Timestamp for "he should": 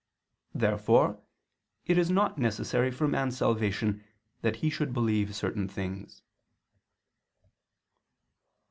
4.55-4.93